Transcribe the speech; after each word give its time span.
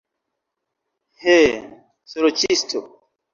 He, 1.25 1.35
sorĉisto! 2.15 2.83